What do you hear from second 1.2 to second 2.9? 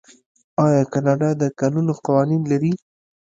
د کانونو قوانین نلري؟